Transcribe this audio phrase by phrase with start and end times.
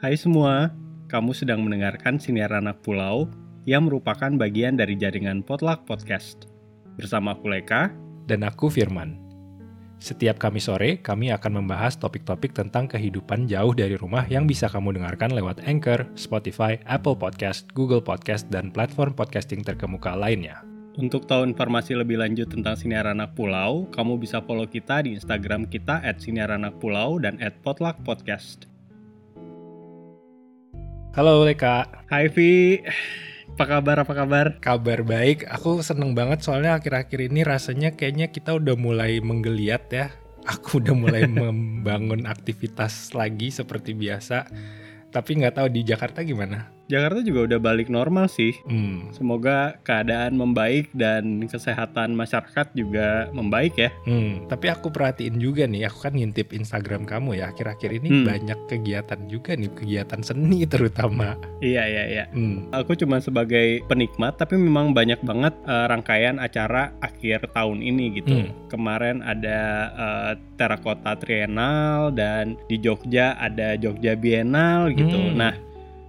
[0.00, 0.72] Hai semua,
[1.12, 3.28] kamu sedang mendengarkan Siniar Anak Pulau
[3.68, 6.48] yang merupakan bagian dari jaringan Potluck Podcast.
[6.96, 7.92] Bersama aku Leka
[8.24, 9.20] dan aku Firman.
[10.00, 14.96] Setiap Kamis sore, kami akan membahas topik-topik tentang kehidupan jauh dari rumah yang bisa kamu
[14.96, 20.64] dengarkan lewat Anchor, Spotify, Apple Podcast, Google Podcast, dan platform podcasting terkemuka lainnya.
[20.96, 25.68] Untuk tahu informasi lebih lanjut tentang Siniar Anak Pulau, kamu bisa follow kita di Instagram
[25.68, 28.69] kita at Siniar Anak Pulau dan at Potluck Podcast.
[31.10, 31.90] Halo Leka.
[32.06, 32.86] Hai Vi.
[33.58, 34.06] Apa kabar?
[34.06, 34.62] Apa kabar?
[34.62, 35.42] Kabar baik.
[35.50, 40.14] Aku seneng banget soalnya akhir-akhir ini rasanya kayaknya kita udah mulai menggeliat ya.
[40.46, 44.46] Aku udah mulai membangun aktivitas lagi seperti biasa.
[45.10, 46.70] Tapi nggak tahu di Jakarta gimana?
[46.90, 48.50] Jakarta juga udah balik normal sih.
[48.66, 49.14] Hmm.
[49.14, 53.94] Semoga keadaan membaik dan kesehatan masyarakat juga membaik ya.
[54.02, 54.50] Hmm.
[54.50, 57.54] Tapi aku perhatiin juga nih, aku kan ngintip Instagram kamu ya.
[57.54, 58.26] Akhir-akhir ini Hmm.
[58.26, 61.38] banyak kegiatan juga nih, kegiatan seni terutama.
[61.62, 62.24] Iya iya iya.
[62.34, 62.66] Hmm.
[62.74, 68.34] Aku cuma sebagai penikmat, tapi memang banyak banget eh, rangkaian acara akhir tahun ini gitu.
[68.34, 68.50] Hmm.
[68.66, 69.60] Kemarin ada
[69.94, 75.14] eh, Terakota Triennale dan di Jogja ada Jogja Biennale gitu.
[75.14, 75.38] Hmm.
[75.38, 75.54] Nah,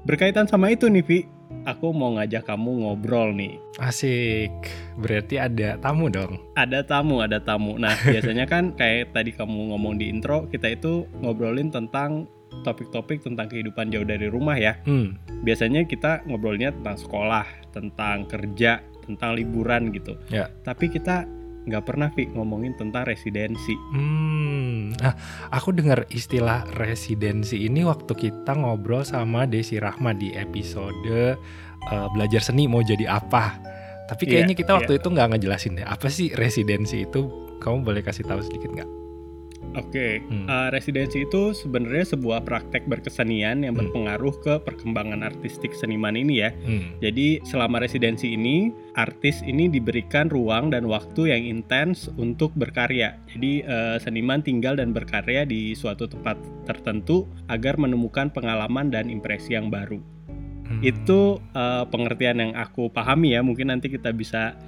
[0.07, 1.19] berkaitan sama itu nih, Vi,
[1.65, 3.57] aku mau ngajak kamu ngobrol nih.
[3.77, 4.51] Asik.
[4.97, 6.41] Berarti ada tamu dong.
[6.57, 7.77] Ada tamu, ada tamu.
[7.77, 12.25] Nah, biasanya kan kayak tadi kamu ngomong di intro, kita itu ngobrolin tentang
[12.67, 14.77] topik-topik tentang kehidupan jauh dari rumah ya.
[14.83, 15.17] Hmm.
[15.41, 20.19] Biasanya kita ngobrolnya tentang sekolah, tentang kerja, tentang liburan gitu.
[20.29, 20.51] Ya.
[20.61, 21.25] Tapi kita
[21.65, 23.77] nggak pernah Vi ngomongin tentang residensi.
[23.93, 25.13] Hmm, nah
[25.53, 31.37] aku dengar istilah residensi ini waktu kita ngobrol sama Desi Rahma di episode
[31.91, 33.57] eh, belajar seni mau jadi apa.
[34.09, 34.99] Tapi Iya, kayaknya kita waktu iya.
[34.99, 37.29] itu nggak ngejelasin deh apa sih residensi itu.
[37.61, 39.00] Kamu boleh kasih tahu sedikit nggak?
[39.71, 40.51] Oke, Hmm.
[40.51, 43.87] eh, residensi itu sebenarnya sebuah praktek berkesenian yang Hmm.
[43.87, 46.51] berpengaruh ke perkembangan artistik seniman ini ya.
[46.51, 46.99] Hmm.
[46.99, 53.15] Jadi selama residensi ini, artis ini diberikan ruang dan waktu yang intens untuk berkarya.
[53.31, 56.35] Jadi eh, seniman tinggal dan berkarya di suatu tempat
[56.67, 60.03] tertentu agar menemukan pengalaman dan impresi yang baru.
[60.67, 60.83] Hmm.
[60.83, 63.39] Itu eh, pengertian yang aku pahami ya.
[63.39, 64.59] Mungkin nanti kita bisa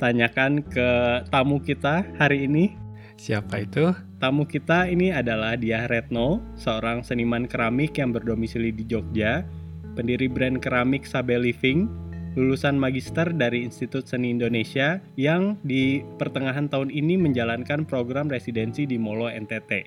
[0.00, 0.88] tanyakan ke
[1.28, 2.72] tamu kita hari ini.
[3.16, 3.96] siapa itu?
[4.16, 9.44] Tamu kita ini adalah Diah Retno, seorang seniman keramik yang berdomisili di Jogja,
[9.92, 11.84] pendiri brand keramik Sabe Living,
[12.32, 18.96] lulusan magister dari Institut Seni Indonesia yang di pertengahan tahun ini menjalankan program residensi di
[18.96, 19.84] Molo NTT.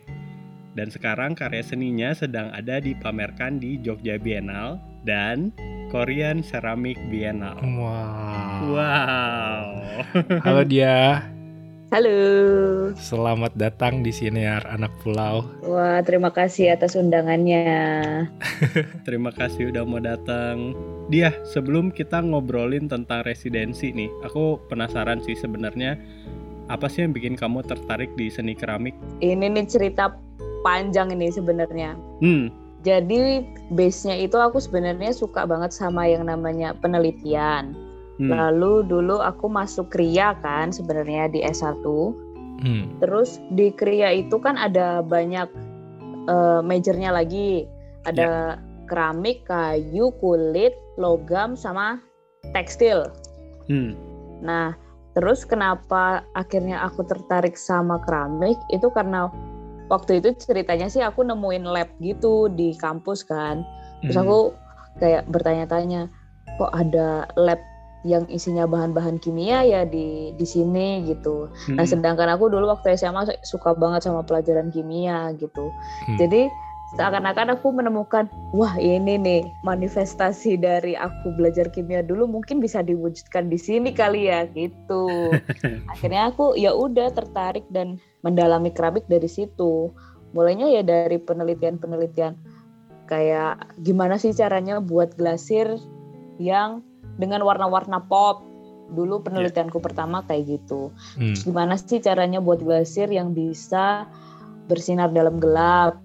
[0.78, 4.78] Dan sekarang karya seninya sedang ada dipamerkan di Jogja Biennale
[5.10, 5.50] dan
[5.90, 7.66] Korean Ceramic Biennale.
[7.66, 8.78] Wow.
[8.78, 9.66] Wow.
[10.46, 11.26] Halo dia,
[11.90, 12.94] Halo.
[12.94, 15.42] selamat datang di Siniar Anak Pulau.
[15.66, 18.30] Wah, terima kasih atas undangannya.
[19.10, 20.78] Terima kasih udah mau datang.
[21.10, 25.98] Dia, sebelum kita ngobrolin tentang residensi nih, aku penasaran sih sebenarnya
[26.70, 28.94] apa sih yang bikin kamu tertarik di seni keramik?
[29.26, 30.14] Ini nih cerita
[30.62, 31.98] panjang ini sebenarnya.
[32.22, 32.54] Hmm,
[32.86, 37.89] Jadi base-nya itu aku sebenarnya suka banget sama yang namanya penelitian.
[38.20, 41.82] Hmm, Lalu dulu aku masuk KRIA kan sebenarnya di S1.
[42.60, 43.00] Hmm.
[43.00, 45.48] Terus di KRIA itu kan ada banyak
[46.28, 47.66] eh, majornya lagi.
[48.04, 48.60] Ada
[48.90, 52.02] keramik, kayu, kulit, logam sama
[52.56, 53.08] tekstil.
[53.70, 53.94] hmm,
[54.42, 54.74] Nah,
[55.14, 59.30] terus kenapa akhirnya aku tertarik sama keramik itu karena
[59.92, 63.62] waktu itu ceritanya sih aku nemuin lab gitu di kampus kan.
[64.02, 64.24] Terus hmm.
[64.26, 64.40] aku
[65.00, 66.08] kayak bertanya-tanya,
[66.58, 67.60] kok ada lab
[68.08, 71.52] yang isinya bahan-bahan kimia ya di di sini gitu.
[71.76, 75.68] Nah, Hmm, sedangkan aku dulu waktu SMA suka banget sama pelajaran kimia gitu.
[76.08, 76.16] Hmm.
[76.16, 76.48] Jadi
[76.96, 83.52] seakan-akan aku menemukan, wah ini nih manifestasi dari aku belajar kimia dulu mungkin bisa diwujudkan
[83.52, 85.36] di sini kali ya gitu.
[85.92, 89.92] Akhirnya aku ya udah tertarik dan mendalami keramik dari situ.
[90.32, 92.34] Mulainya ya dari penelitian-penelitian
[93.10, 95.82] kayak gimana sih caranya buat glasir
[96.38, 96.86] yang
[97.20, 98.48] dengan warna-warna pop.
[98.90, 100.90] Dulu penelitianku pertama kayak gitu.
[101.20, 101.36] Hmm.
[101.36, 104.10] Terus gimana sih caranya buat glasir yang bisa
[104.70, 105.98] bersinar dalam gelap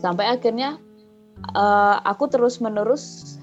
[0.00, 0.80] sampai akhirnya
[1.52, 3.36] eh, aku terus menerus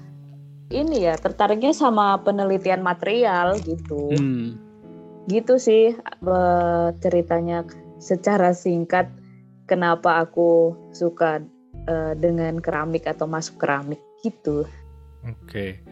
[0.68, 4.58] ini ya tertariknya sama penelitian material gitu hmm.
[5.30, 7.62] gitu sih eh, ceritanya
[8.02, 9.06] secara singkat
[9.70, 11.38] kenapa aku suka
[11.86, 14.66] eh, dengan keramik atau masuk keramik gitu
[15.26, 15.82] Oke,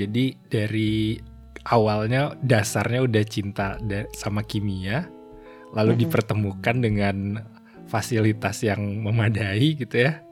[0.00, 1.20] jadi dari
[1.68, 3.76] awalnya dasarnya udah cinta
[4.16, 5.04] sama kimia,
[5.76, 6.02] lalu Mm-mm.
[6.08, 7.16] dipertemukan dengan
[7.90, 10.24] fasilitas yang memadai gitu ya.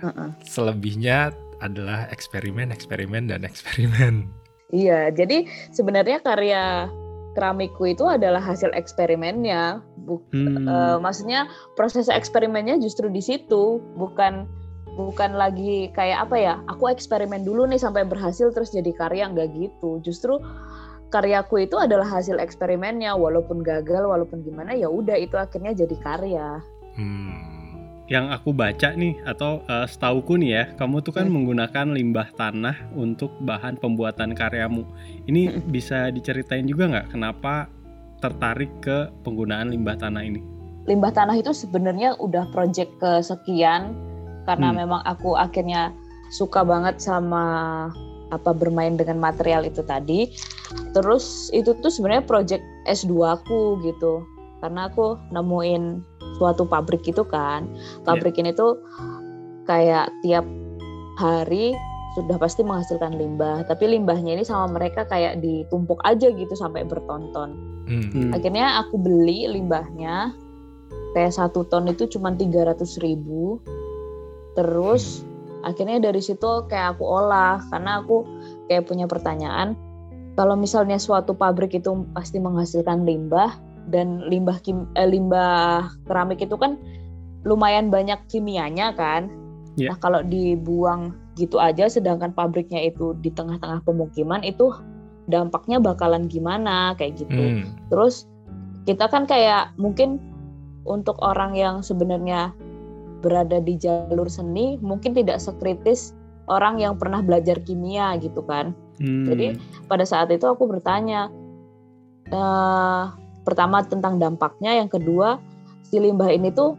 [0.00, 0.30] Heeh.
[0.46, 4.14] Selebihnya adalah eksperimen, eksperimen, dan eksperimen.
[4.70, 6.86] Iya, jadi sebenarnya karya
[7.34, 9.82] keramikku itu adalah hasil eksperimennya.
[10.06, 10.62] Buk, hmm.
[10.70, 14.46] uh, maksudnya proses eksperimennya justru di situ, bukan
[14.98, 16.54] bukan lagi kayak apa ya?
[16.70, 20.00] Aku eksperimen dulu nih sampai berhasil terus jadi karya nggak gitu.
[20.02, 20.38] Justru
[21.10, 26.48] karyaku itu adalah hasil eksperimennya, walaupun gagal, walaupun gimana ya udah itu akhirnya jadi karya.
[26.94, 27.50] Hmm
[28.10, 31.34] yang aku baca nih atau uh, setauku nih ya, kamu tuh kan hmm.
[31.38, 34.82] menggunakan limbah tanah untuk bahan pembuatan karyamu.
[35.30, 35.70] Ini hmm.
[35.70, 37.70] bisa diceritain juga nggak kenapa
[38.18, 40.42] tertarik ke penggunaan limbah tanah ini?
[40.90, 43.94] Limbah tanah itu sebenarnya udah project kesekian
[44.44, 44.76] karena hmm.
[44.84, 45.92] memang aku akhirnya
[46.30, 47.44] suka banget sama
[48.30, 50.30] apa bermain dengan material itu tadi.
[50.94, 54.22] Terus itu tuh sebenarnya project S2 aku gitu.
[54.62, 56.04] Karena aku nemuin
[56.40, 57.68] suatu pabrik itu kan
[58.08, 58.48] pabrik yeah.
[58.48, 58.80] ini tuh
[59.68, 60.48] kayak tiap
[61.20, 61.76] hari
[62.16, 67.54] sudah pasti menghasilkan limbah tapi limbahnya ini sama mereka kayak ditumpuk aja gitu sampai bertonton
[67.86, 68.34] mm.
[68.34, 70.34] akhirnya aku beli limbahnya
[71.14, 73.62] kayak satu ton itu cuma tiga ratus ribu
[74.60, 75.64] terus mm.
[75.72, 78.28] akhirnya dari situ kayak aku olah karena aku
[78.68, 79.72] kayak punya pertanyaan
[80.38, 83.56] kalau misalnya suatu pabrik itu pasti menghasilkan limbah
[83.90, 86.78] dan limbah kim, eh, limbah keramik itu kan
[87.42, 89.28] lumayan banyak kimianya kan.
[89.74, 89.92] Yeah.
[89.92, 94.70] Nah kalau dibuang gitu aja, sedangkan pabriknya itu di tengah-tengah pemukiman itu
[95.26, 97.60] dampaknya bakalan gimana kayak gitu.
[97.60, 97.76] Mm.
[97.90, 98.24] Terus
[98.86, 100.22] kita kan kayak mungkin
[100.88, 102.54] untuk orang yang sebenarnya
[103.20, 106.16] berada di jalur seni mungkin tidak sekritis
[106.50, 108.74] orang yang pernah belajar kimia gitu kan.
[108.98, 109.24] Hmm.
[109.30, 109.56] Jadi
[109.86, 111.30] pada saat itu aku bertanya,
[112.26, 112.42] e,
[113.46, 115.38] pertama tentang dampaknya, yang kedua
[115.86, 116.74] si limbah ini tuh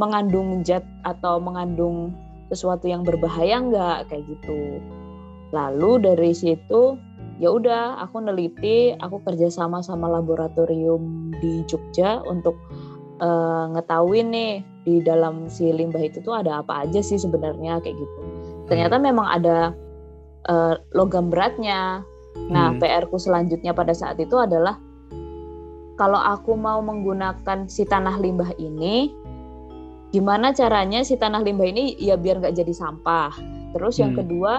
[0.00, 2.16] mengandung zat atau mengandung
[2.50, 4.82] sesuatu yang berbahaya nggak kayak gitu.
[5.54, 6.98] Lalu dari situ
[7.38, 12.58] ya udah aku neliti, aku kerjasama sama laboratorium di Jogja untuk
[13.24, 14.52] uh, ngetahuin nih
[14.84, 18.20] di dalam si limbah itu tuh ada apa aja sih sebenarnya kayak gitu.
[18.68, 19.72] Ternyata memang ada
[20.48, 22.04] uh, logam beratnya.
[22.50, 22.82] Nah, hmm.
[22.82, 24.76] PR-ku selanjutnya pada saat itu adalah
[25.94, 29.14] kalau aku mau menggunakan si tanah limbah ini,
[30.10, 33.30] gimana caranya si tanah limbah ini ya biar nggak jadi sampah.
[33.72, 34.20] Terus yang hmm.
[34.26, 34.52] kedua,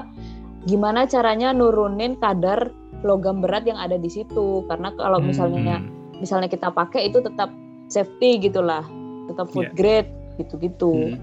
[0.63, 2.71] gimana caranya nurunin kadar
[3.03, 4.63] logam berat yang ada di situ?
[4.71, 5.27] Karena kalau hmm.
[5.27, 5.77] misalnya
[6.15, 7.51] misalnya kita pakai itu tetap
[7.87, 8.85] safety gitulah,
[9.29, 9.75] tetap food yeah.
[9.75, 10.09] grade
[10.41, 11.15] gitu-gitu.
[11.15, 11.21] Hmm.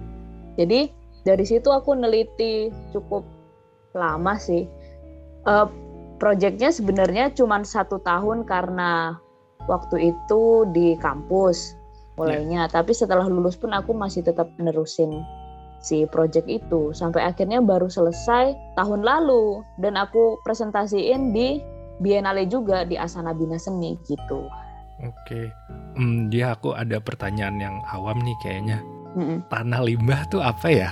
[0.56, 0.92] Jadi
[1.22, 3.24] dari situ aku neliti cukup
[3.94, 4.66] lama sih.
[5.46, 5.68] Uh,
[6.22, 9.18] Proyeknya sebenarnya cuma satu tahun karena
[9.66, 11.74] waktu itu di kampus
[12.14, 12.70] mulainya.
[12.70, 12.72] Yeah.
[12.78, 15.10] Tapi setelah lulus pun aku masih tetap menerusin
[15.82, 21.58] si project itu sampai akhirnya baru selesai tahun lalu dan aku presentasiin di
[21.98, 24.46] Biennale juga di Asana Bina Seni gitu.
[25.02, 25.50] Oke,
[25.98, 28.78] hmm, dia aku ada pertanyaan yang awam nih kayaknya.
[29.18, 29.38] Mm -mm.
[29.50, 30.90] Tanah limbah tuh apa ya?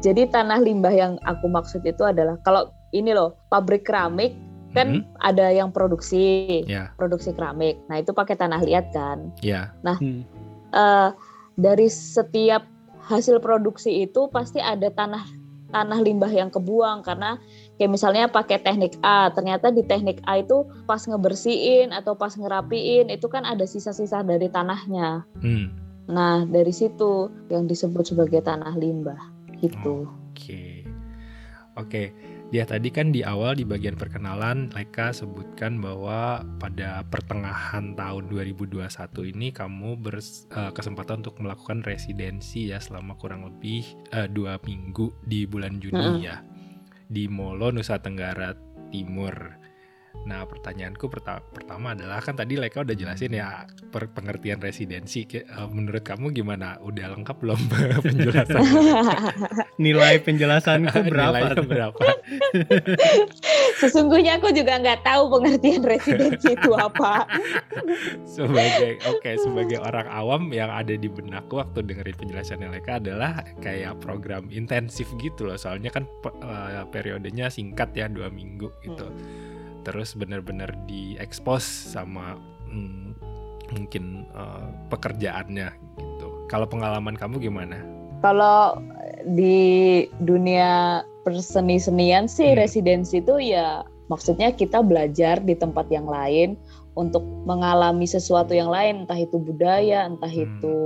[0.00, 4.32] Jadi tanah limbah yang aku maksud itu adalah kalau ini loh pabrik keramik
[4.72, 5.04] kan hmm.
[5.20, 6.88] ada yang produksi yeah.
[6.96, 9.68] produksi keramik nah itu pakai tanah liat kan yeah.
[9.84, 10.24] nah hmm.
[10.72, 11.12] uh,
[11.60, 12.64] dari setiap
[13.04, 15.28] hasil produksi itu pasti ada tanah
[15.72, 17.36] tanah limbah yang kebuang karena
[17.80, 23.08] kayak misalnya pakai teknik A ternyata di teknik A itu pas ngebersihin atau pas ngerapiin
[23.08, 25.66] itu kan ada sisa-sisa dari tanahnya hmm.
[26.10, 29.18] nah dari situ yang disebut sebagai tanah limbah
[29.58, 30.84] gitu oke okay.
[31.76, 32.08] oke okay.
[32.52, 38.92] Ya tadi kan di awal di bagian perkenalan Leka sebutkan bahwa pada pertengahan tahun 2021
[39.32, 45.48] ini kamu berkesempatan uh, untuk melakukan residensi ya selama kurang lebih uh, dua minggu di
[45.48, 46.20] bulan Juni hmm.
[46.20, 46.44] ya
[47.12, 48.56] di Molo Nusa Tenggara
[48.88, 49.61] Timur.
[50.22, 51.10] Nah, pertanyaanku
[51.50, 55.26] pertama adalah kan tadi Leka udah jelasin ya pengertian residensi.
[55.26, 56.78] Eh, menurut kamu gimana?
[56.78, 57.58] Udah lengkap belum
[58.06, 58.62] penjelasan?
[59.82, 61.38] Nilai penjelasanku berapa?
[61.42, 62.06] Nilai berapa?
[63.82, 67.26] Sesungguhnya aku juga nggak tahu pengertian residensi itu apa.
[68.22, 73.42] sebagai oke, okay, sebagai orang awam yang ada di benakku waktu dengerin penjelasannya Leka adalah
[73.58, 75.58] kayak program intensif gitu loh.
[75.58, 76.06] Soalnya kan
[76.42, 79.10] uh, periodenya singkat ya dua minggu gitu.
[79.10, 79.51] Hmm
[79.82, 82.38] terus benar-benar diekspos sama
[82.70, 83.14] hmm,
[83.74, 86.28] mungkin uh, pekerjaannya gitu.
[86.46, 87.78] Kalau pengalaman kamu gimana?
[88.22, 88.78] Kalau
[89.26, 92.58] di dunia perseni-senian sih hmm.
[92.58, 96.58] residensi itu ya maksudnya kita belajar di tempat yang lain
[96.92, 100.44] untuk mengalami sesuatu yang lain entah itu budaya entah hmm.
[100.44, 100.76] itu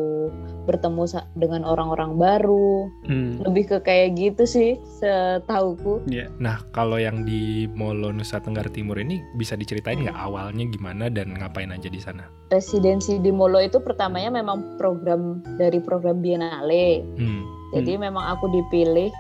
[0.67, 1.07] bertemu
[1.39, 2.91] dengan orang-orang baru.
[3.07, 3.41] Hmm.
[3.47, 6.03] Lebih ke kayak gitu sih setahuku.
[6.11, 6.27] Ya.
[6.43, 11.39] Nah, kalau yang di Molo Nusa Tenggara Timur ini bisa diceritain nggak awalnya gimana dan
[11.39, 12.27] ngapain aja di sana?
[12.51, 17.07] Residensi di Molo itu pertamanya memang program dari program Biennale.
[17.17, 17.47] Hmm.
[17.73, 19.11] Jadi memang aku dipilih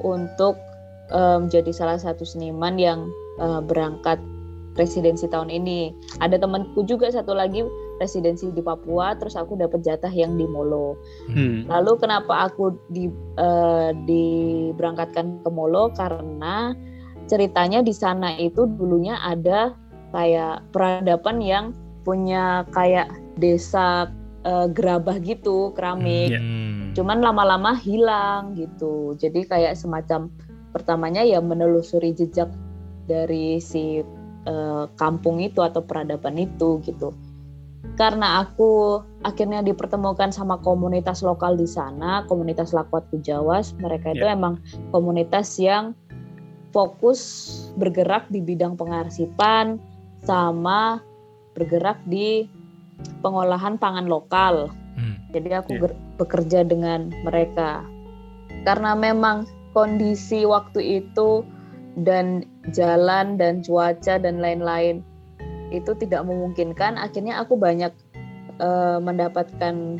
[0.00, 0.56] untuk
[1.12, 3.08] em, jadi salah satu seniman yang
[3.40, 4.16] eh, berangkat
[4.78, 5.92] residensi tahun ini.
[6.24, 7.64] Ada temanku juga satu lagi
[8.00, 10.96] residensi di Papua, terus aku dapat jatah yang di Molo.
[11.28, 11.68] Hmm.
[11.68, 16.72] Lalu kenapa aku di eh, diberangkatkan ke Molo karena
[17.28, 19.76] ceritanya di sana itu dulunya ada
[20.10, 24.08] kayak peradaban yang punya kayak desa
[24.48, 26.32] eh, gerabah gitu, keramik.
[26.32, 26.40] Iya.
[26.40, 26.96] Hmm.
[26.96, 29.14] Cuman lama-lama hilang gitu.
[29.20, 30.32] Jadi kayak semacam
[30.72, 32.48] pertamanya ya menelusuri jejak
[33.04, 34.00] dari si
[34.48, 37.12] eh, kampung itu atau peradaban itu gitu.
[37.96, 44.36] Karena aku akhirnya dipertemukan sama komunitas lokal di sana, komunitas Lakwat Kujawas, mereka itu Ya.
[44.36, 45.92] emang komunitas yang
[46.70, 47.20] fokus
[47.76, 49.76] bergerak di bidang pengarsipan
[50.24, 51.02] sama
[51.56, 52.46] bergerak di
[53.20, 54.70] pengolahan pangan lokal.
[54.96, 55.16] Hmm.
[55.32, 55.80] Jadi aku Iya.
[55.88, 57.84] ger- bekerja dengan mereka.
[58.64, 61.44] Karena memang kondisi waktu itu
[62.00, 65.02] dan jalan dan cuaca dan lain-lain
[65.70, 66.98] itu tidak memungkinkan.
[66.98, 67.94] Akhirnya aku banyak
[68.58, 69.98] eh, mendapatkan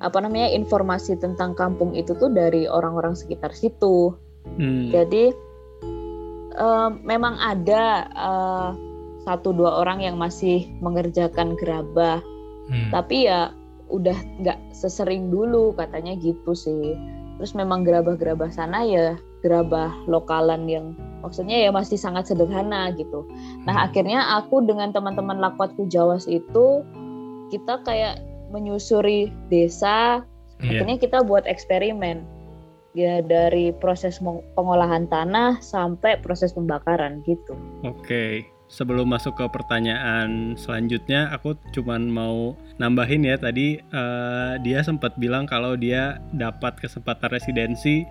[0.00, 4.16] apa namanya informasi tentang kampung itu tuh dari orang-orang sekitar situ.
[4.56, 4.88] Hmm.
[4.90, 5.34] Jadi
[6.56, 8.70] eh, memang ada eh,
[9.26, 12.24] satu dua orang yang masih mengerjakan gerabah
[12.70, 12.88] Hmm.
[12.94, 13.50] tapi ya
[13.90, 16.94] udah nggak sesering dulu katanya gitu sih
[17.36, 20.86] terus memang gerabah-gerabah sana ya gerabah lokalan yang
[21.20, 23.24] maksudnya ya masih sangat sederhana gitu
[23.64, 23.86] nah Hmm.
[23.88, 26.84] akhirnya aku dengan teman-teman lakwatku jawas itu
[27.48, 30.24] kita kayak menyusuri desa
[30.60, 30.84] Iya.
[30.84, 32.20] akhirnya kita buat eksperimen
[32.92, 34.18] ya dari proses
[34.52, 37.54] pengolahan tanah sampai proses pembakaran gitu
[37.86, 45.14] Oke, sebelum masuk ke pertanyaan selanjutnya, aku cuman mau nambahin ya tadi eh, dia sempat
[45.16, 48.02] bilang kalau dia dapat kesempatan residensi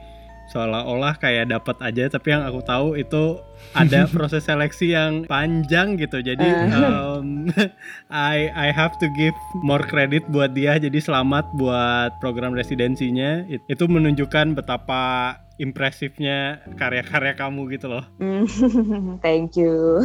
[0.50, 3.38] seolah-olah kayak dapat aja, tapi yang aku tahu itu
[3.72, 6.20] ada proses seleksi yang panjang gitu.
[6.20, 7.50] Jadi em,
[8.10, 10.76] I I have to give more credit buat dia.
[10.76, 13.46] Jadi selamat buat program residensinya.
[13.46, 18.06] It- Itu menunjukkan betapa impresifnya karya-karya kamu gitu loh.
[19.26, 20.00] thank you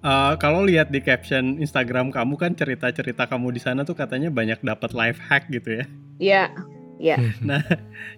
[0.00, 4.56] Eh, kalau lihat di caption Instagram kamu kan cerita-cerita kamu di sana tuh katanya banyak
[4.64, 5.84] dapat life hack gitu ya.
[6.16, 6.42] ya
[6.96, 7.60] ya Nah,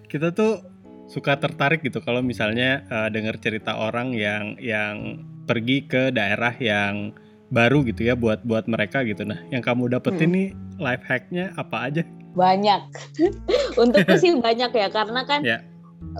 [0.07, 0.63] kita tuh
[1.05, 7.11] suka tertarik gitu kalau misalnya eh, dengar cerita orang yang yang pergi ke daerah yang
[7.49, 9.21] baru gitu ya buat buat mereka gitu.
[9.23, 10.35] Nah, yang kamu dapetin Hmm.
[10.35, 10.47] nih
[10.79, 12.03] life hacknya apa aja?
[12.33, 12.81] banyak
[13.77, 15.61] untukku sih banyak ya karena kan Ya.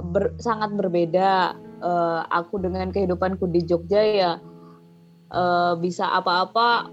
[0.01, 4.31] ber- sangat berbeda Eh, aku dengan kehidupanku di Jogja ya
[5.29, 6.87] eh, bisa apa-apa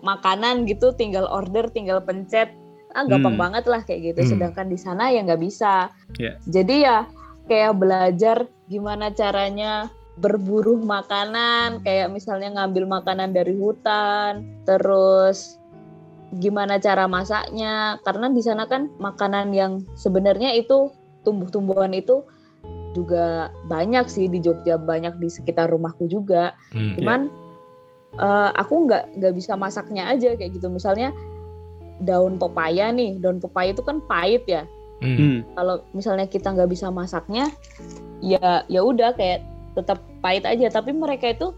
[0.00, 2.48] makanan gitu tinggal order tinggal pencet
[2.92, 3.42] ah gampang Hmm.
[3.44, 4.30] banget lah kayak gitu Hmm.
[4.32, 6.40] sedangkan di sana ya nggak bisa Ya.
[6.44, 6.96] jadi ya
[7.50, 15.62] kayak belajar gimana caranya berburu makanan kayak misalnya ngambil makanan dari hutan terus
[16.36, 18.00] gimana cara masaknya.
[18.04, 22.24] Karena di sana kan makanan yang sebenarnya itu tumbuh-tumbuhan itu
[22.92, 26.56] juga banyak sih di Jogja banyak di sekitar rumahku juga.
[26.72, 26.96] Hmm.
[26.96, 27.20] cuman
[28.16, 30.72] eh, aku nggak nggak bisa masaknya aja kayak gitu.
[30.72, 31.12] Misalnya
[32.02, 34.66] daun pepaya nih daun pepaya itu kan pahit ya
[35.02, 35.16] Hmm.
[35.18, 35.38] Hmm.
[35.58, 37.50] kalau misalnya kita nggak bisa masaknya
[38.22, 39.42] ya ya udah kayak
[39.74, 41.50] tetap pahit aja tapi mereka itu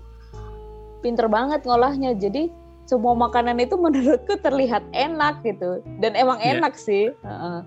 [1.05, 2.49] pinter banget ngolahnya jadi
[2.89, 6.59] semua makanan itu menurutku terlihat enak gitu dan emang Iya.
[6.59, 7.59] enak sih Heeh.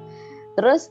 [0.57, 0.89] terus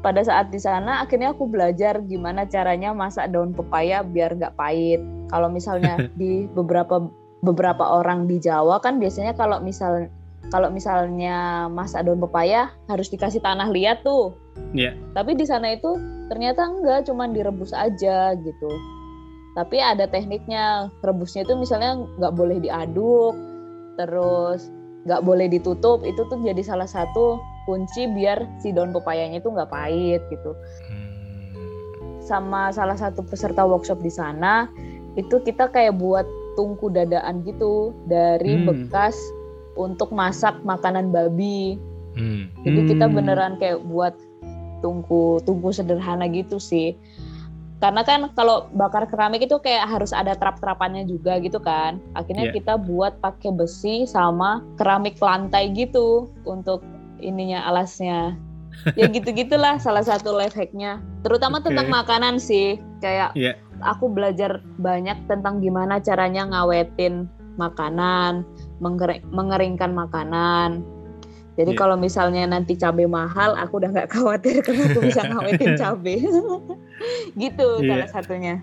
[0.00, 5.00] pada saat di sana akhirnya aku belajar gimana caranya masak daun pepaya biar nggak pahit
[5.32, 7.08] kalau misalnya di beberapa
[7.44, 10.08] beberapa orang di Jawa kan biasanya kalau misal
[10.48, 14.34] kalau misalnya masak daun pepaya harus dikasih tanah liat tuh
[14.74, 14.94] Iya.
[15.14, 15.98] tapi di sana itu
[16.30, 18.70] ternyata enggak, cuman direbus aja gitu.
[19.54, 23.34] Tapi ada tekniknya, rebusnya itu misalnya nggak boleh diaduk,
[23.94, 24.66] terus
[25.06, 26.02] nggak boleh ditutup.
[26.02, 30.58] Itu tuh jadi salah satu kunci biar si daun pepayanya itu nggak pahit gitu.
[30.90, 32.18] Hmm.
[32.24, 34.66] Sama salah satu peserta workshop di sana,
[35.14, 38.66] itu kita kayak buat tungku dadaan gitu dari Hmm.
[38.70, 39.14] bekas
[39.74, 41.78] untuk masak makanan babi.
[42.14, 42.50] Hmm.
[42.62, 43.14] Jadi kita Hmm.
[43.18, 44.14] beneran kayak buat
[44.80, 46.94] tungku tungku sederhana gitu sih.
[47.82, 52.00] Karena kan kalau bakar keramik itu kayak harus ada trap-trapannya juga gitu kan.
[52.16, 52.54] Akhirnya Iya.
[52.56, 56.80] kita buat pakai besi sama keramik lantai gitu untuk
[57.20, 58.38] ininya alasnya.
[58.98, 61.02] ya gitu-gitulah salah satu life hacknya.
[61.26, 61.70] Terutama Oke.
[61.70, 62.80] tentang makanan sih.
[63.04, 63.52] Kayak Iya.
[63.84, 67.28] aku belajar banyak tentang gimana caranya ngawetin
[67.60, 68.42] makanan,
[68.78, 70.82] mengering- mengeringkan makanan.
[71.54, 71.78] Jadi Iya.
[71.78, 76.18] kalau misalnya nanti cabai mahal, aku udah nggak khawatir karena aku bisa ngawetin cabai.
[77.42, 77.88] gitu Iya.
[77.90, 78.56] salah satunya.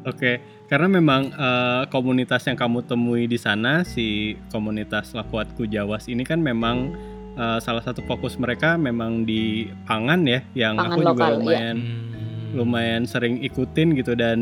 [0.00, 6.24] Oke, karena memang eh, komunitas yang kamu temui di sana, si komunitas Lakuatku Jawas ini
[6.24, 6.96] kan memang
[7.30, 11.36] eh, salah satu fokus mereka memang di pangan ya, yang Pangan aku juga lokal, iya.
[11.38, 12.08] lumayan Hmm.
[12.50, 14.38] lumayan sering ikutin gitu dan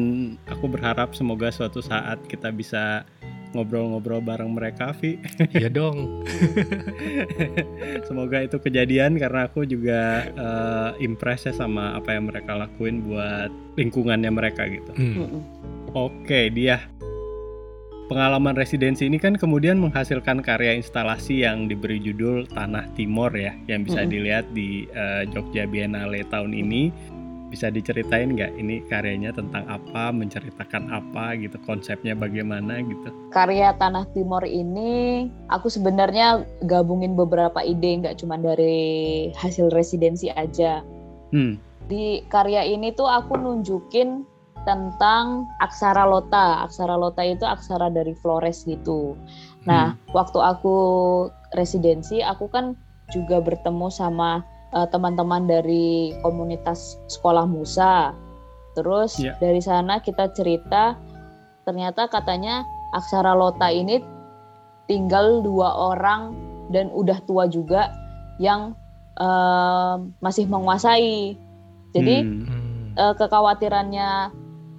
[0.49, 3.05] aku berharap semoga suatu saat kita bisa
[3.53, 5.17] ngobrol-ngobrol bareng mereka, Vi.
[5.57, 6.25] Iya dong.
[8.09, 13.49] Semoga itu kejadian karena aku juga eh, impress ya sama apa yang mereka lakuin buat
[13.81, 14.93] lingkungannya mereka gitu.
[14.93, 15.41] Hmm.
[15.97, 16.85] Oke, dia.
[18.09, 23.85] Pengalaman residensi ini kan kemudian menghasilkan karya instalasi yang diberi judul Tanah Timor ya, yang
[23.85, 24.13] bisa Mm-mm.
[24.13, 26.89] dilihat di eh, Jogja Biennale tahun ini.
[27.49, 33.09] Bisa diceritain nggak ini karyanya tentang apa, menceritakan apa gitu, konsepnya bagaimana gitu?
[33.33, 40.85] Karya Tanah Timor ini aku sebenarnya gabungin beberapa ide nggak cuma dari hasil residensi aja.
[41.33, 41.57] Hmm,
[41.89, 44.29] Di karya ini tuh aku nunjukin
[44.69, 46.69] tentang aksara lota.
[46.69, 49.17] Aksara lota itu aksara dari Flores gitu.
[49.65, 50.77] Nah, waktu aku
[51.57, 52.77] residensi, aku kan
[53.13, 54.45] juga bertemu sama
[54.75, 58.13] eh, teman-teman dari komunitas sekolah Musa.
[58.77, 59.35] Terus Iya.
[59.43, 60.95] dari sana kita cerita,
[61.67, 62.63] ternyata katanya
[62.95, 64.01] aksara lota ini
[64.87, 66.33] tinggal dua orang
[66.73, 67.93] dan udah tua juga
[68.39, 68.73] yang
[69.19, 71.35] eh, masih menguasai.
[71.91, 72.87] Jadi hmm, Hmm.
[72.95, 74.31] eh, kekhawatirannya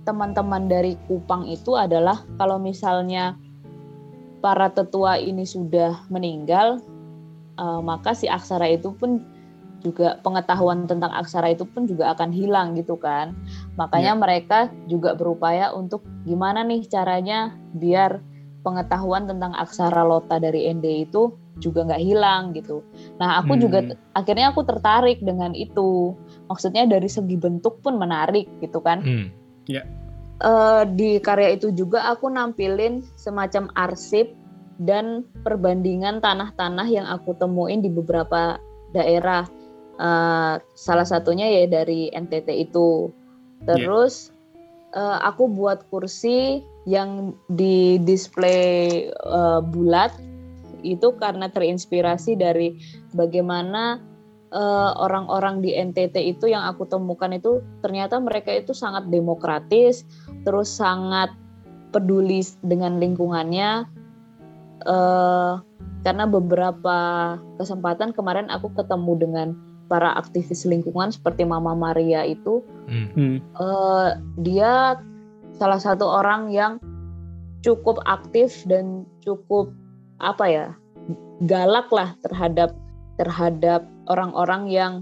[0.08, 3.36] teman-teman dari Kupang itu adalah kalau misalnya
[4.39, 6.79] para tetua ini sudah meninggal,
[7.60, 9.19] eh, maka si aksara itu pun
[9.79, 13.31] juga pengetahuan tentang aksara itu pun juga akan hilang gitu kan.
[13.79, 18.19] Makanya mereka juga berupaya untuk gimana nih caranya biar
[18.60, 21.32] pengetahuan tentang aksara lota dari ND itu
[21.63, 22.84] juga nggak hilang gitu.
[23.19, 23.95] Nah aku juga Hmm.
[24.15, 26.15] akhirnya aku tertarik dengan itu.
[26.51, 28.99] Maksudnya dari segi bentuk pun menarik gitu kan.
[28.99, 29.32] Hmm.
[30.39, 34.32] Eh, di karya itu juga aku nampilin semacam arsip
[34.80, 38.56] dan perbandingan tanah-tanah yang aku temuin di beberapa
[38.95, 39.43] daerah.
[39.99, 43.12] Eh, salah satunya ya dari NTT itu.
[43.67, 44.31] Terus
[44.95, 50.15] eh, aku buat kursi yang di display eh, bulat
[50.79, 52.79] itu karena terinspirasi dari
[53.12, 53.99] bagaimana
[54.55, 60.07] eh, orang-orang di NTT itu yang aku temukan itu ternyata mereka itu sangat demokratis,
[60.47, 61.35] terus sangat
[61.91, 63.83] peduli dengan lingkungannya.
[64.88, 65.53] Eh,
[66.07, 66.97] karena beberapa
[67.59, 69.47] kesempatan kemarin aku ketemu dengan
[69.89, 73.41] para aktivis lingkungan seperti Mama Maria itu, Hmm.
[73.41, 75.02] eh, dia
[75.58, 76.78] salah satu orang yang
[77.65, 79.73] cukup aktif dan cukup
[80.23, 80.67] apa ya
[81.43, 82.71] galak lah terhadap
[83.19, 84.93] terhadap orang-orang yang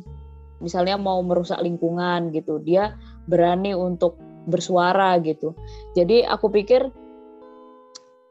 [0.57, 2.57] misalnya mau merusak lingkungan gitu.
[2.65, 2.97] Dia
[3.29, 4.17] berani untuk
[4.49, 5.53] bersuara gitu.
[5.93, 6.89] Jadi aku pikir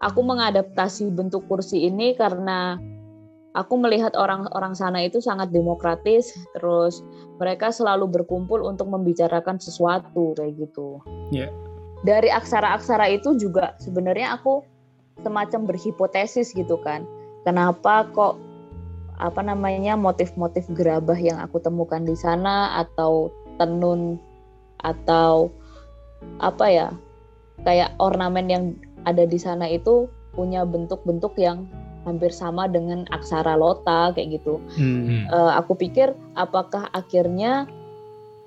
[0.03, 2.81] aku mengadaptasi bentuk kursi ini karena
[3.57, 7.01] aku melihat orang-orang sana itu sangat demokratis terus
[7.41, 11.01] mereka selalu berkumpul untuk membicarakan sesuatu kayak gitu
[11.33, 11.49] Iya.
[12.05, 14.61] dari aksara-aksara itu juga sebenarnya aku
[15.25, 17.09] semacam berhipotesis gitu kan
[17.49, 18.37] kenapa kok
[19.17, 24.21] apa namanya motif-motif gerabah yang aku temukan di sana atau tenun
[24.85, 25.49] atau
[26.45, 26.89] apa ya
[27.65, 28.65] kayak ornamen yang
[29.09, 30.05] ada di sana itu
[30.37, 31.65] punya bentuk-bentuk yang
[32.07, 34.63] hampir sama dengan aksara lota kayak gitu.
[34.79, 37.67] hmm, Eh, aku pikir apakah akhirnya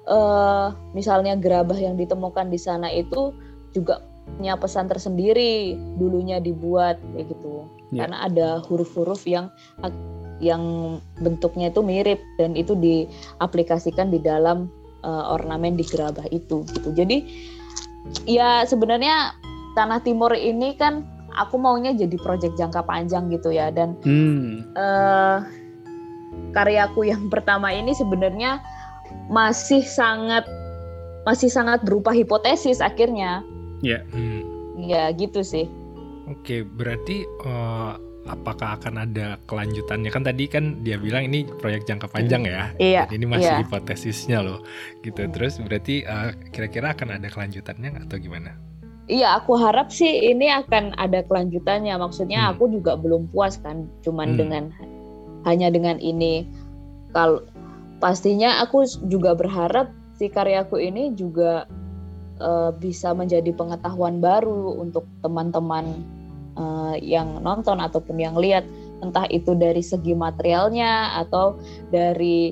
[0.09, 0.67] eh
[0.97, 3.35] misalnya gerabah yang ditemukan di sana itu
[3.75, 7.67] juga punya pesan tersendiri dulunya dibuat kayak gitu.
[7.93, 8.07] Ya.
[8.07, 9.51] Karena ada huruf-huruf yang
[10.39, 10.63] yang
[11.19, 14.71] bentuknya itu mirip dan itu diaplikasikan di dalam
[15.03, 16.89] eh, ornamen di gerabah itu gitu.
[16.95, 17.27] Jadi
[18.25, 19.35] ya sebenarnya
[19.77, 21.05] Tanah Timur ini kan
[21.39, 25.37] aku maunya jadi proyek jangka panjang gitu ya dan hmm, eh
[26.51, 28.59] karyaku yang pertama ini sebenarnya
[29.31, 30.45] masih sangat
[31.23, 33.41] masih sangat berupa hipotesis akhirnya
[34.11, 34.43] Hmm.
[34.79, 35.67] ya gitu sih
[36.29, 37.93] Oke, berarti eh,
[38.29, 40.13] apakah akan ada kelanjutannya?
[40.13, 42.69] Kan tadi kan dia bilang ini proyek jangka panjang ya.
[42.77, 43.61] iya Dan ini masih iya.
[43.65, 44.61] hipotesisnya loh,
[45.01, 45.25] gitu.
[45.25, 45.33] Hmm.
[45.33, 48.53] Terus berarti eh, kira-kira akan ada kelanjutannya atau gimana?
[49.09, 52.51] Iya aku harap sih ini akan ada kelanjutannya maksudnya Hmm.
[52.55, 54.39] aku juga belum puas kan cuman Hmm.
[54.39, 54.63] dengan
[55.49, 56.45] hanya dengan ini
[57.11, 57.41] kalau
[57.97, 61.65] pastinya aku juga berharap si karyaku ini juga
[62.39, 66.05] uh, bisa menjadi pengetahuan baru untuk teman-teman
[66.55, 68.63] uh, yang nonton ataupun yang lihat
[68.99, 71.55] entah itu dari segi materialnya atau
[71.87, 72.51] dari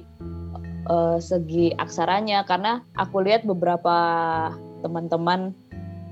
[0.88, 3.96] uh, segi aksaranya karena aku lihat beberapa
[4.80, 5.52] teman-teman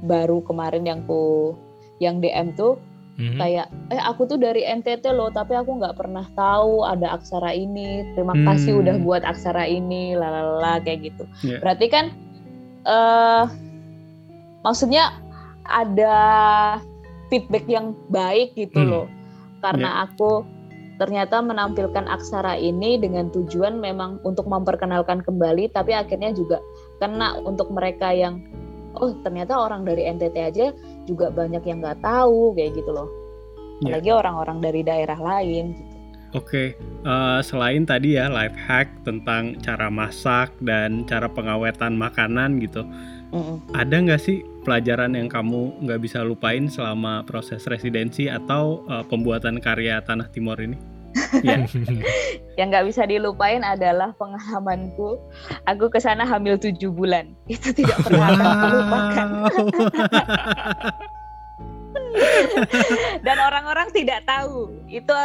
[0.05, 1.53] baru kemarin yang ku
[1.99, 2.77] yang DM tuh
[3.17, 3.39] mm-hmm.
[3.39, 8.03] kayak eh aku tuh dari NTT loh tapi aku nggak pernah tahu ada aksara ini
[8.13, 8.45] terima hmm.
[8.47, 11.59] kasih udah buat aksara ini lalala kayak gitu yeah.
[11.63, 12.05] berarti kan
[12.87, 13.47] uh,
[14.63, 15.15] maksudnya
[15.65, 16.17] ada
[17.33, 18.89] feedback yang baik gitu hmm.
[18.91, 19.07] loh
[19.63, 20.05] karena yeah.
[20.05, 20.45] aku
[20.95, 26.63] ternyata menampilkan aksara ini dengan tujuan memang untuk memperkenalkan kembali tapi akhirnya juga
[27.03, 28.39] kena untuk mereka yang
[28.99, 30.67] oh ternyata orang dari NTT aja
[31.05, 33.09] juga banyak yang nggak tahu kayak gitu loh
[33.81, 33.95] yeah.
[33.95, 35.93] apalagi orang-orang dari daerah lain gitu.
[36.35, 37.07] Oke, okay.
[37.07, 42.83] uh, eh, selain tadi ya life hack tentang cara masak dan cara pengawetan makanan gitu,
[43.31, 43.57] mm -mm.
[43.71, 49.63] ada nggak sih pelajaran yang kamu nggak bisa lupain selama proses residensi atau uh, pembuatan
[49.63, 50.75] karya Tanah Timur ini?
[51.43, 51.63] Ya.
[52.59, 55.19] yang nggak bisa dilupain adalah pengalamanku.
[55.67, 57.31] Aku ke sana hamil tujuh bulan.
[57.47, 58.51] Itu tidak pernah wow.
[58.51, 59.27] aku lupakan.
[63.25, 64.71] Dan orang-orang tidak tahu.
[64.91, 65.15] Itu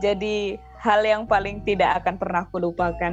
[0.00, 3.12] jadi hal yang paling tidak akan pernah aku lupakan.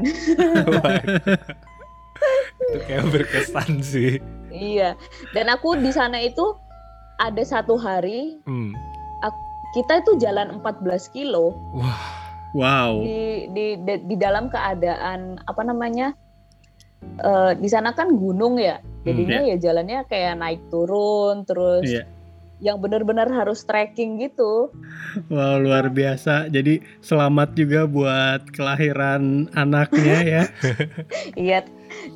[2.58, 4.20] itu kayak berkesan sih.
[4.52, 4.96] Iya.
[5.36, 6.56] Dan aku di sana itu
[7.17, 8.96] ada satu hari hmm
[9.75, 11.56] kita itu jalan 14 kilo.
[11.75, 12.27] Wah.
[12.56, 13.03] Wow.
[13.03, 16.15] Di di di, di dalam keadaan apa namanya?
[17.21, 18.80] Uh, di sana kan gunung ya.
[19.06, 19.58] Jadinya hmm, yeah.
[19.60, 22.03] ya jalannya kayak naik turun terus yeah.
[22.58, 24.73] yang benar-benar harus trekking gitu.
[25.30, 26.49] Wow, luar biasa.
[26.49, 30.43] Jadi selamat juga buat kelahiran anaknya ya.
[31.38, 31.60] iya.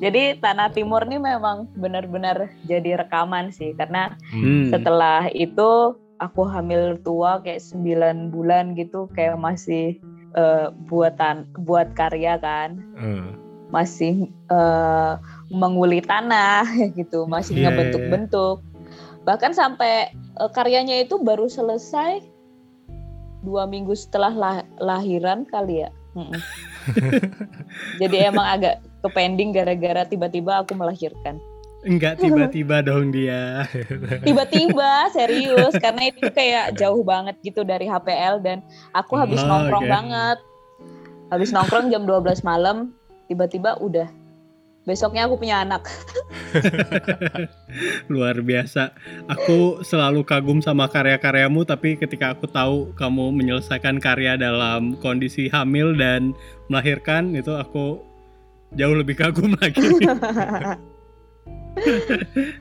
[0.02, 4.68] Jadi Tanah Timur ini memang benar-benar jadi rekaman sih karena hmm.
[4.68, 9.98] setelah itu aku hamil tua kayak 9 bulan gitu kayak masih
[10.38, 12.78] uh, buatan buat karya kan.
[12.94, 13.34] Uh.
[13.72, 15.16] masih uh,
[15.48, 17.24] menguli tanah gitu.
[17.24, 18.60] Masih yeah, ngebentuk-bentuk.
[18.60, 18.70] Yeah.
[19.22, 22.20] bahkan sampai uh, karyanya itu baru selesai
[23.46, 25.90] dua minggu setelah lah, lahiran kali ya.
[28.02, 31.40] Jadi emang agak kepending gara-gara tiba-tiba aku melahirkan
[31.82, 33.66] Enggak tiba-tiba dong dia.
[34.22, 38.62] Tiba-tiba serius karena itu kayak jauh banget gitu dari HPL dan
[38.94, 39.92] aku habis oh, nongkrong okay.
[39.92, 40.38] banget.
[41.32, 42.92] Habis nongkrong jam 12 malam,
[43.26, 44.06] tiba-tiba udah
[44.82, 45.88] besoknya aku punya anak.
[48.12, 48.92] Luar biasa.
[49.30, 55.96] Aku selalu kagum sama karya-karyamu tapi ketika aku tahu kamu menyelesaikan karya dalam kondisi hamil
[55.96, 56.36] dan
[56.68, 58.02] melahirkan itu aku
[58.76, 59.80] jauh lebih kagum lagi.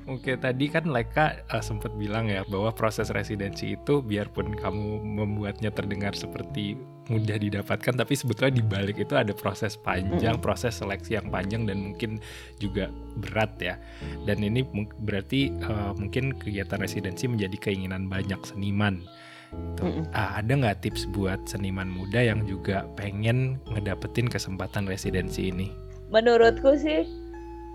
[0.08, 5.70] Oke, tadi kan Leka uh, sempat bilang ya bahwa proses residensi itu biarpun kamu membuatnya
[5.70, 6.80] terdengar seperti
[7.12, 10.44] mudah didapatkan, tapi sebetulnya di balik itu ada proses panjang, mm.
[10.44, 12.24] proses seleksi yang panjang dan mungkin
[12.58, 12.88] juga
[13.20, 13.76] berat ya.
[14.24, 14.63] Dan ini
[15.04, 19.04] berarti uh, mungkin kegiatan residensi menjadi keinginan banyak seniman.
[19.52, 19.84] Gitu.
[19.84, 25.67] Mm ah, ada nggak tips buat seniman muda yang juga pengen ngedapetin kesempatan residensi ini?
[26.08, 27.04] Menurutku sih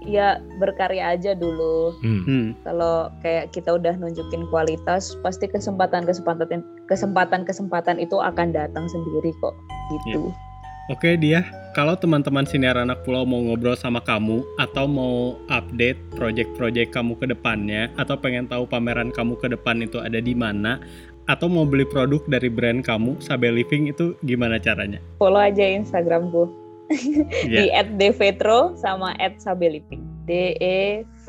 [0.05, 1.97] ya berkarya aja dulu.
[2.05, 2.23] Hmm.
[2.25, 2.47] hmm.
[2.67, 9.33] Kalau kayak kita udah nunjukin kualitas, pasti kesempatan kesempatan kesempatan kesempatan itu akan datang sendiri
[9.41, 9.55] kok
[9.93, 10.29] gitu.
[10.31, 10.45] Yeah.
[10.87, 11.43] Oke dia,
[11.75, 17.27] kalau teman-teman siniar anak pulau mau ngobrol sama kamu atau mau update project-project kamu ke
[17.27, 20.79] depannya atau pengen tahu pameran kamu ke depan itu ada di mana
[21.27, 25.03] atau mau beli produk dari brand kamu Sabe Living itu gimana caranya?
[25.19, 26.66] Follow aja Instagramku
[27.47, 27.63] yeah.
[27.63, 31.29] di at devetro sama at sabeliping D E V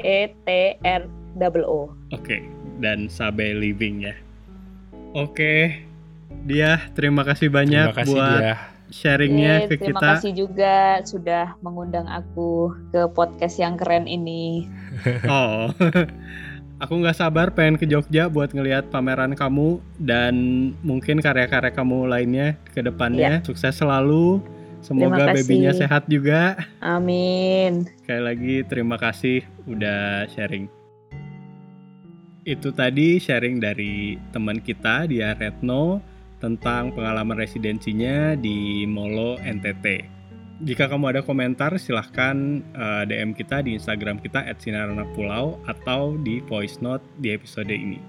[0.00, 0.48] E T
[0.84, 1.02] R
[1.36, 1.92] double O.
[2.10, 2.40] Oke, okay.
[2.80, 4.14] dan Sabe Living ya.
[5.12, 5.60] Oke, okay.
[6.46, 8.56] dia terima kasih banyak terima kasih buat dia.
[8.90, 9.98] sharingnya yeah, ke terima kita.
[10.00, 14.66] Terima kasih juga sudah mengundang aku ke podcast yang keren ini.
[15.30, 15.70] oh,
[16.82, 20.34] aku nggak sabar pengen ke Jogja buat ngelihat pameran kamu dan
[20.80, 23.40] mungkin karya-karya kamu lainnya ke depannya.
[23.40, 23.46] Yeah.
[23.46, 24.40] Sukses selalu.
[24.80, 26.56] Semoga babynya sehat juga.
[26.80, 27.84] Amin.
[28.04, 30.66] Sekali lagi terima kasih udah sharing.
[32.48, 36.00] Itu tadi sharing dari teman kita dia Retno
[36.40, 40.18] tentang pengalaman residensinya di Molo NTT.
[40.60, 46.44] Jika kamu ada komentar silahkan uh, eh, DM kita di Instagram kita @sinaranak_pulau atau di
[46.44, 48.00] voice note di episode ini.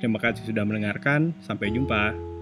[0.00, 1.36] Terima kasih sudah mendengarkan.
[1.44, 2.33] Sampai jumpa.